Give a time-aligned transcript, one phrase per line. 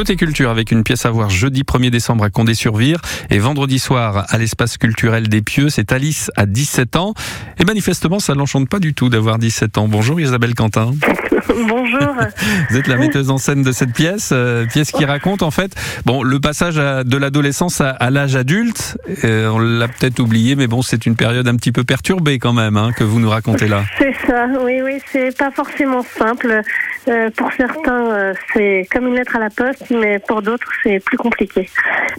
[0.00, 4.24] Côté culture avec une pièce à voir jeudi 1er décembre à Condé-sur-Vire et vendredi soir
[4.30, 5.68] à l'espace culturel des Pieux.
[5.68, 7.12] C'est Alice à 17 ans
[7.58, 9.88] et manifestement ça l'enchante pas du tout d'avoir 17 ans.
[9.88, 10.92] Bonjour Isabelle Quentin.
[11.68, 12.14] Bonjour.
[12.70, 15.74] Vous êtes la metteuse en scène de cette pièce, euh, pièce qui raconte en fait
[16.06, 18.96] bon le passage à- de l'adolescence à, à l'âge adulte.
[19.24, 22.54] Euh, on l'a peut-être oublié, mais bon c'est une période un petit peu perturbée quand
[22.54, 23.84] même hein, que vous nous racontez là.
[23.98, 26.62] C'est ça, oui, oui, c'est pas forcément simple.
[27.08, 31.02] Euh, pour certains, euh, c'est comme une lettre à la poste, mais pour d'autres, c'est
[31.02, 31.68] plus compliqué.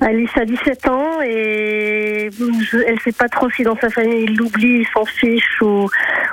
[0.01, 2.29] Alice a 17 ans et
[2.87, 5.87] elle sait pas trop si dans sa famille il l'oublie, il s'en fiche ou,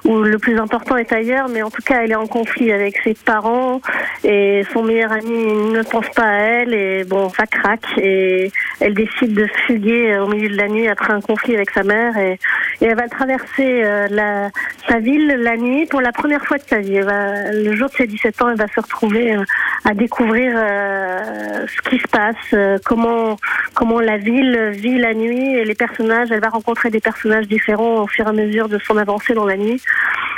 [0.04, 2.98] ou le plus important est ailleurs, mais en tout cas, elle est en conflit avec
[3.04, 3.82] ses parents
[4.24, 5.30] et son meilleur ami
[5.72, 10.26] ne pense pas à elle et bon, ça craque et elle décide de fuguer au
[10.26, 12.38] milieu de la nuit après un conflit avec sa mère et,
[12.80, 14.50] et elle va traverser euh, la,
[14.88, 17.00] sa ville la nuit pour la première fois de sa vie.
[17.00, 19.42] Va- le jour de ses 17 ans, elle va se retrouver euh,
[19.84, 23.36] à découvrir euh, ce qui se passe, euh, comment
[23.74, 26.28] comment la ville vit la nuit et les personnages.
[26.30, 29.46] Elle va rencontrer des personnages différents au fur et à mesure de son avancée dans
[29.46, 29.80] la nuit.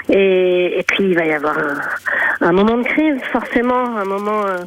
[0.08, 4.44] Et, et puis il va y avoir un, un moment de crise, forcément, un moment,
[4.46, 4.58] euh,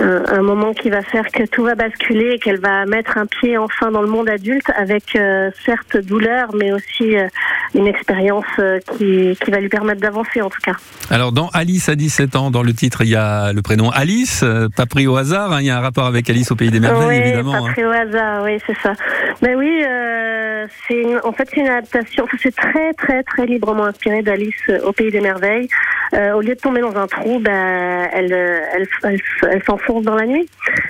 [0.00, 3.26] un, un moment qui va faire que tout va basculer et qu'elle va mettre un
[3.26, 7.26] pied enfin dans le monde adulte avec euh, certes douleur, mais aussi euh,
[7.74, 10.74] une expérience euh, qui, qui va lui permettre d'avancer en tout cas.
[11.10, 14.42] Alors dans Alice à 17 ans, dans le titre il y a le prénom Alice,
[14.42, 15.52] euh, pas pris au hasard.
[15.52, 17.52] hein, il y a un rapport avec Alice au pays des merveilles oui, évidemment.
[17.52, 17.72] pas hein.
[17.72, 18.94] pris au hasard, oui, c'est ça.
[19.42, 22.26] Mais oui, euh, c'est une- en fait c'est une adaptation.
[22.42, 25.68] c'est très très très librement inspiré d'Alice euh, au pays des merveilles.
[26.14, 29.18] Euh, au lieu de tomber dans un trou, ben, elle, elle, elle,
[29.50, 30.48] elle s'enfonce dans la nuit.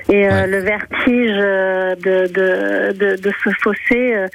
[0.08, 0.46] Et euh, Ouais.
[0.48, 4.26] le vertige euh, de, de, de, de ce fossé, euh,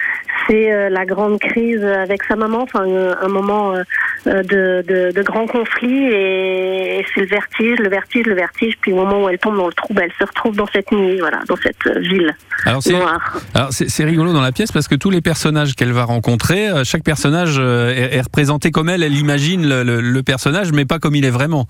[0.47, 3.83] c'est euh, la grande crise avec sa maman, enfin un, un moment euh,
[4.27, 8.73] euh, de, de, de grand conflit et, et c'est le vertige, le vertige, le vertige.
[8.81, 10.91] Puis au moment où elle tombe dans le trou, ben, elle se retrouve dans cette
[10.91, 13.39] nuit, voilà, dans cette euh, ville Alors c'est noire.
[13.53, 16.83] alors c'est rigolo dans la pièce parce que tous les personnages qu'elle va rencontrer, euh,
[16.83, 19.03] chaque personnage euh, est, est représenté comme elle.
[19.03, 21.67] Elle imagine le, le- le personnage, mais pas comme il est vraiment.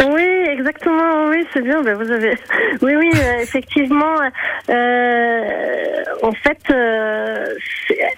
[0.00, 0.22] Oui,
[0.58, 1.26] exactement.
[1.28, 1.82] Oui, c'est bien.
[1.82, 2.34] Ben, vous avez.
[2.82, 4.14] Oui, oui, euh, effectivement.
[4.70, 7.46] euh, en fait, euh,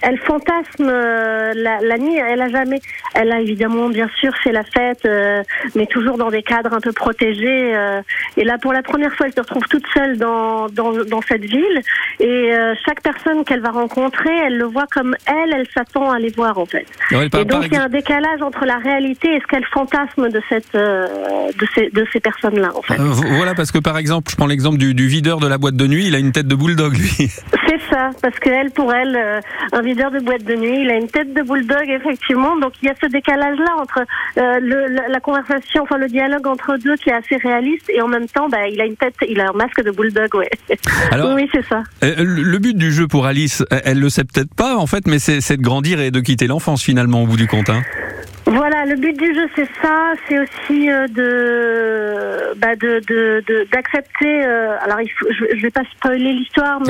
[0.02, 2.16] elle fantasme euh, la, la nuit.
[2.16, 2.80] Elle a jamais.
[3.14, 5.42] Elle a évidemment, bien sûr, fait la fête, euh,
[5.74, 7.74] mais toujours dans des cadres un peu protégés.
[7.74, 8.00] euh,
[8.36, 11.44] et là, pour la première fois, elle se retrouve toute seule dans dans, dans cette
[11.44, 11.80] ville.
[12.18, 15.54] Et euh, chaque personne qu'elle va rencontrer, elle le voit comme elle.
[15.54, 16.86] Elle s'attend à les voir, en fait.
[17.12, 20.40] Et donc il y a un décalage entre la réalité et ce qu'elle fantasme de
[20.48, 21.06] cette euh,
[21.58, 22.98] de ces de ces personnes-là en fait.
[23.00, 25.58] Euh, vo- Voilà, parce que par exemple, je prends l'exemple du, du videur de la
[25.58, 27.10] boîte de nuit, il a une tête de bulldog, lui.
[27.68, 29.40] C'est ça, parce que elle pour elle euh,
[29.72, 32.86] un videur de boîte de nuit, il a une tête de bulldog effectivement, donc il
[32.86, 34.00] y a ce décalage là entre
[34.38, 38.00] euh, le, la, la conversation, enfin le dialogue entre deux qui est assez réaliste et
[38.02, 40.50] en même temps bah, il a une tête, il a un masque de bulldog, ouais.
[41.12, 41.82] Alors, oui c'est ça.
[42.02, 45.18] le but du jeu pour Alice, elle- elle le sait peut-être pas, en fait, mais
[45.18, 47.70] c'est c'est de grandir et de quitter l'enfance, finalement, au bout du compte.
[47.70, 47.82] hein.
[48.46, 53.64] Voilà, le but du jeu c'est ça, c'est aussi euh, de bah, de de de-
[53.70, 54.44] d'accepter.
[54.44, 56.80] euh, alors il faut, je, vais pas spoiler l'histoire,